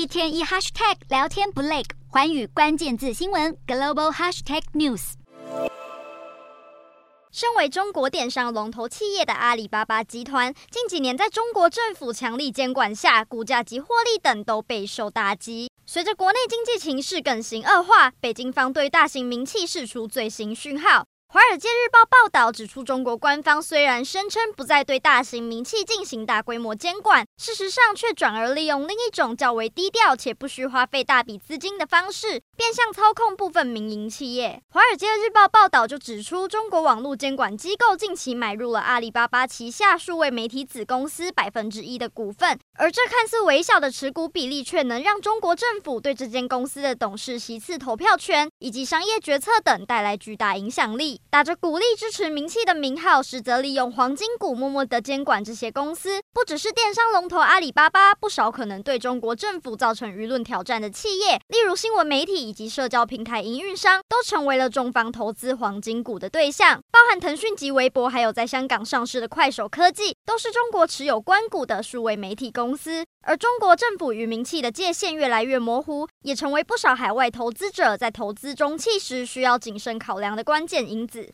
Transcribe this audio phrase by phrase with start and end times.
[0.00, 5.12] 一天一 hashtag 聊天不累，寰宇关键字新闻 global hashtag news。
[7.30, 15.70] 身为中国电商龙头企业的阿里巴巴集团，近几年在中国政府强力监管下，股价及获利等都备受打击。
[15.84, 21.00] 随着国内经济情势更形恶化，北京方对大型名气释出最新讯号。
[21.32, 34.60] 《华尔街日报》报道指出，中国官方虽然声称不再对大型名气进行大规模监管，事实上却转而利用另一种较为低调且不需花费大笔资金的方式，变相操控部分民营企业。
[34.74, 51.19] 《华尔街日报》报道就指出，中国网络监管机构近期买入了阿里巴巴旗下数位媒体子公司百分之一的股份，而这看似微小的持股比例，却能让中国政府对这间公司的董事席次、投票权以及商业决策等带来巨大影响力。
[51.28, 56.20] 打着鼓励支持名气的名号，实则利用黄金股默默的监管这些公司。
[56.32, 66.80] 不只是电商龙头阿里巴巴，不少可能对中国政府造成舆论挑战的企业，例如新闻媒体以及社交平台营运商，都成为了中方投资黄金股的对象。
[66.90, 73.04] 包含腾讯及微博，还有在香港上市的快手科技，都是中国持有官股的数位媒体公司。
[73.22, 81.28] 而中国政府与名气的界限越来越模糊，也成为不少海外投资者在投资中企时需要谨慎考量的关键因子。